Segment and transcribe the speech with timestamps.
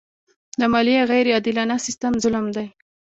[0.59, 2.67] د مالیې غیر عادلانه سیستم ظلم دی.